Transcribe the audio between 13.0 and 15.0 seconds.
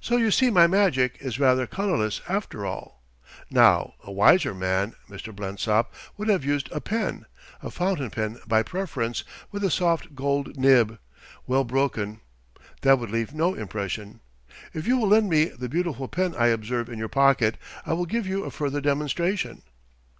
would leave no impression. If you